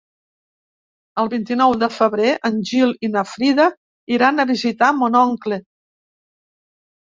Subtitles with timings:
[1.23, 3.67] El vint-i-nou de febrer en Gil i na Frida
[4.17, 5.61] iran a visitar mon oncle.